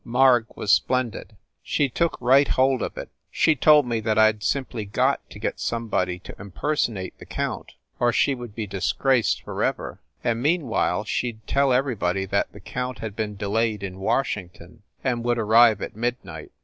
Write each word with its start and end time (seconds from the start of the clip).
"Marg 0.03 0.47
was 0.55 0.71
splendid; 0.71 1.37
she 1.61 1.87
took 1.87 2.17
right 2.19 2.47
hold 2.47 2.81
of 2.81 2.97
it. 2.97 3.11
She 3.29 3.55
told 3.55 3.85
me 3.85 3.99
that 3.99 4.17
I 4.17 4.31
d 4.31 4.39
simply 4.41 4.83
got 4.83 5.21
to 5.29 5.37
get 5.37 5.59
somebody 5.59 6.17
to 6.21 6.35
impersonate 6.39 7.15
the 7.19 7.25
count, 7.27 7.73
or 7.99 8.11
she 8.11 8.33
would 8.33 8.55
be 8.55 8.65
disgraced 8.65 9.43
forever, 9.43 10.01
and 10.23 10.41
meanwhile 10.41 11.03
she 11.03 11.33
d 11.33 11.39
tell 11.45 11.71
everybody 11.71 12.25
that 12.25 12.51
the 12.51 12.59
count 12.59 12.97
had 12.97 13.15
been 13.15 13.35
delayed 13.35 13.83
in 13.83 13.99
Washington, 13.99 14.81
and 15.03 15.23
would 15.23 15.37
arrive 15.37 15.83
at 15.83 15.95
midnight. 15.95 16.49